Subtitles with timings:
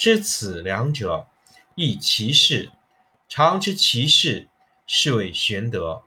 [0.00, 1.26] 知此两者，
[1.74, 2.72] 亦其事。
[3.28, 4.48] 常知其事，
[4.86, 6.04] 是谓玄德。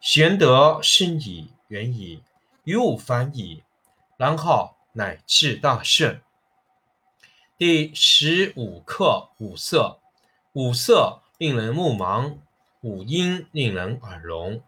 [0.00, 2.22] 玄德深矣，远矣，
[2.64, 3.62] 于物反矣。
[4.16, 6.18] 然后乃至大圣。
[7.58, 10.00] 第十五课：五色。
[10.54, 12.38] 五色令人目盲，
[12.80, 14.62] 五音令人耳聋，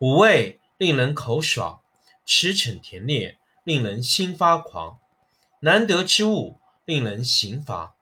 [0.00, 1.80] 五味令人口爽，
[2.26, 4.98] 驰骋甜猎令人心发狂。
[5.60, 7.94] 难得之物，令人行妨。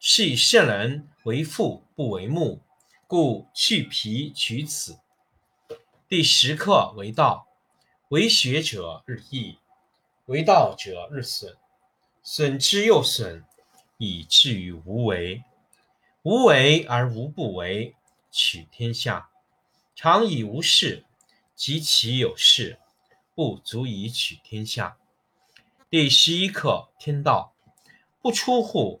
[0.00, 2.60] 是以圣人为父不为目，
[3.08, 5.00] 故去皮取此。
[6.08, 7.48] 第十课为道，
[8.10, 9.58] 为学者日益。
[10.26, 11.56] 为道者日损，
[12.22, 13.44] 损之又损，
[13.96, 15.42] 以至于无为。
[16.22, 17.96] 无为而无不为，
[18.30, 19.30] 取天下
[19.96, 21.04] 常以无事，
[21.56, 22.78] 及其有事，
[23.34, 24.96] 不足以取天下。
[25.90, 27.52] 第十一课天道，
[28.20, 29.00] 不出户，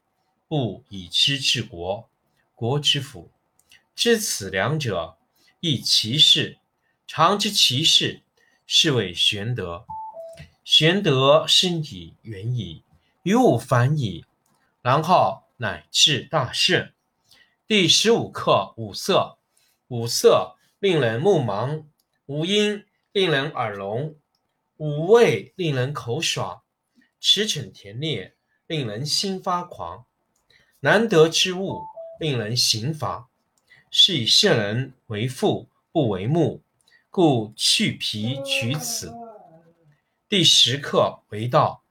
[0.51, 2.09] 不以知治国，
[2.55, 3.31] 国之福。
[3.95, 5.17] 知此两者，
[5.61, 6.57] 亦其事。
[7.07, 8.23] 常知其事。
[8.67, 9.85] 是谓玄德。
[10.65, 12.83] 玄德深矣，远矣，
[13.23, 14.25] 于物反矣，
[14.81, 16.91] 然后乃至大圣。
[17.65, 19.37] 第十五课：五色。
[19.87, 21.85] 五色令人目盲，
[22.25, 24.17] 五音令人耳聋，
[24.75, 26.61] 五味令人口爽，
[27.21, 28.35] 驰骋甜猎
[28.67, 30.05] 令人心发狂。
[30.83, 31.83] 难得之物，
[32.19, 33.27] 令人行妨。
[33.91, 36.61] 是以圣人为父不为目。
[37.11, 39.13] 故去皮取此。
[40.29, 41.83] 第十课为道，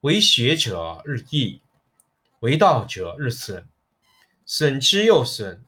[0.00, 1.60] 为学者日益，
[2.40, 3.68] 为道者日损，
[4.46, 5.62] 损之又损，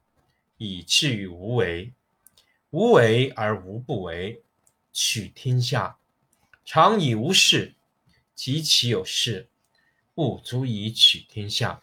[0.56, 1.92] 以至于无为。
[2.70, 4.42] 无为而无不为，
[4.92, 5.98] 取天下
[6.64, 7.74] 常以无事，
[8.34, 9.48] 及其有事，
[10.14, 11.82] 不足以取天下。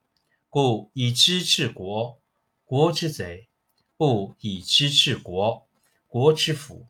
[0.51, 2.19] 故以知治国，
[2.65, 3.47] 国之贼；
[3.95, 5.65] 不以知治国，
[6.07, 6.87] 国之福，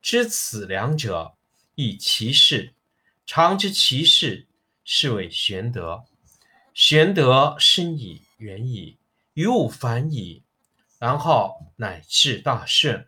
[0.00, 1.34] 知此两者，
[1.74, 2.74] 亦其事。
[3.26, 4.46] 常知其事，
[4.84, 6.04] 是谓玄德。
[6.74, 8.98] 玄德深矣，远矣，
[9.34, 10.44] 于物反矣，
[11.00, 13.04] 然后乃至大圣。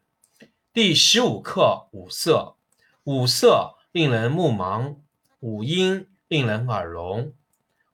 [0.73, 2.57] 第十五课：五色。
[3.05, 4.97] 五色令人目盲，
[5.39, 7.33] 五音令人耳聋，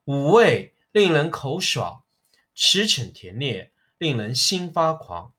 [0.05, 2.00] 五味令人口爽，
[2.63, 5.33] 驰骋田猎令人心发狂。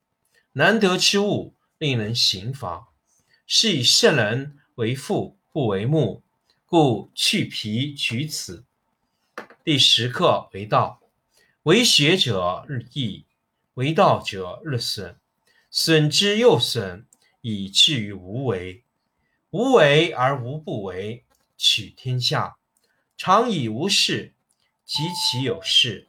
[0.55, 1.55] 难得之物。
[1.79, 2.89] 令人行妨。
[3.47, 6.23] 是以圣人为父不为目，
[6.65, 8.65] 故去皮取此。
[9.65, 11.01] 第十课为道，
[11.65, 13.25] 为学者日益，
[13.75, 15.17] 为道者日损，
[15.71, 17.07] 损之又损，
[17.41, 18.85] 以至于无为。
[19.51, 21.25] 无为而无不为，
[21.57, 22.57] 取天下
[23.17, 24.35] 常以无事，
[24.85, 26.09] 及其有事，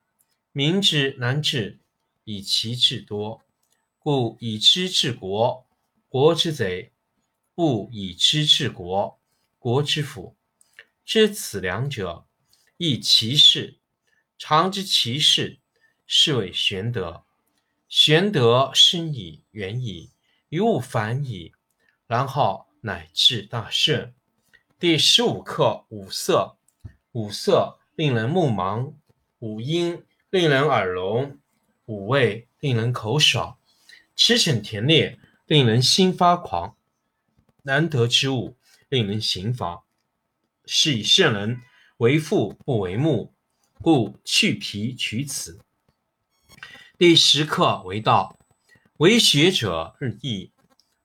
[0.53, 1.79] 民之难治，
[2.25, 3.41] 以其智多。
[3.97, 5.65] 故以知治国，
[6.09, 6.91] 国之贼；
[7.55, 9.19] 不以知治国，
[9.57, 10.35] 国之福。
[11.05, 12.25] 知此两者，
[12.77, 13.79] 亦其事。
[14.37, 15.59] 常知其事，
[16.05, 17.23] 是谓玄德。
[17.87, 20.09] 玄德深矣，远矣，
[20.49, 21.53] 于物反矣，
[22.07, 24.13] 然后乃至大顺。
[24.77, 26.57] 第十五课：五色。
[27.13, 28.93] 五色令人目盲，
[29.39, 30.03] 五音。
[30.31, 31.37] 令人耳聋，
[31.87, 33.57] 五味令人口爽，
[34.15, 36.77] 驰骋甜猎令人心发狂，
[37.63, 38.55] 难得之物
[38.87, 39.83] 令人行妨。
[40.65, 41.61] 是以圣人
[41.97, 43.33] 为父不为目，
[43.81, 45.59] 故去皮取此。
[46.97, 48.39] 第十课为道，
[48.99, 50.53] 为学者日益，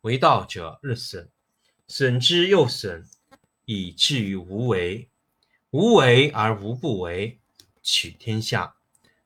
[0.03, 1.29] 为道者日损，
[1.89, 3.05] 损之又损，
[3.65, 5.09] 以至于无为。
[5.71, 7.41] 无为而无不为，
[7.83, 8.76] 取天下。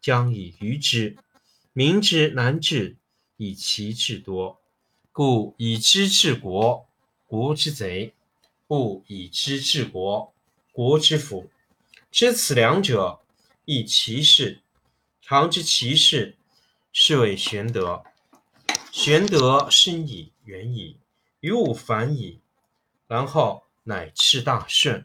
[0.00, 1.16] 将以愚之，
[1.72, 2.96] 民之难治，
[3.36, 4.60] 以其智多。
[5.12, 6.88] 故以知治国，
[7.26, 8.12] 国之贼；
[8.66, 10.32] 不以知治国，
[10.72, 11.50] 国之福。
[12.10, 13.20] 知此两者，
[13.64, 14.60] 亦其事。
[15.20, 16.36] 常知其事，
[16.92, 18.02] 是谓玄德。
[18.90, 20.96] 玄德深矣，远矣，
[21.40, 22.40] 于物反矣，
[23.06, 25.04] 然后乃至大顺。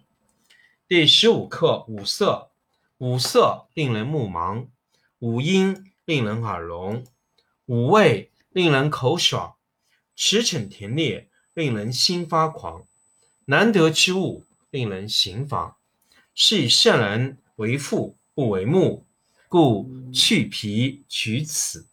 [0.88, 2.51] 第十五课：五色。
[3.00, 4.68] 五色令人目盲。
[5.25, 7.04] 五音令人耳聋，
[7.66, 9.56] 五味令人口爽，
[10.16, 12.86] 驰骋甜猎令人心发狂，
[13.45, 15.77] 难得之物令人行妨。
[16.36, 19.07] 是以圣人为父不为目，
[19.50, 21.88] 故去皮取此。